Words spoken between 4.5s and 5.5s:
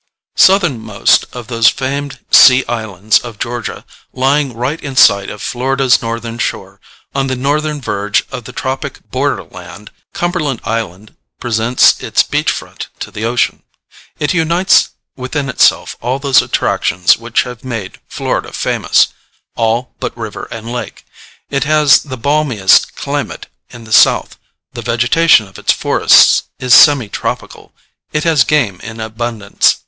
right in sight of